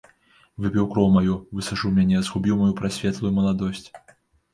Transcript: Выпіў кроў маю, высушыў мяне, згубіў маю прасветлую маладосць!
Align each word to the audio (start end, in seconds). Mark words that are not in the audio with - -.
Выпіў 0.63 0.85
кроў 0.93 1.09
маю, 1.17 1.35
высушыў 1.57 1.93
мяне, 1.97 2.17
згубіў 2.29 2.57
маю 2.63 2.71
прасветлую 2.81 3.31
маладосць! 3.37 3.85